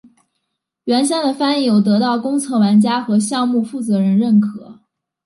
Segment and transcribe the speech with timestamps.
[0.85, 4.79] 原先的翻译有得到公测玩家和项目负责人认可。